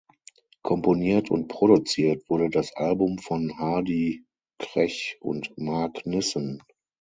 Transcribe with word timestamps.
Komponiert 0.63 1.29
und 1.29 1.47
produziert 1.47 2.27
wurde 2.27 2.49
das 2.49 2.75
Album 2.75 3.19
von 3.19 3.55
Hardy 3.59 4.25
Krech 4.57 5.19
und 5.21 5.55
Mark 5.59 6.07
Nissen. 6.07 6.59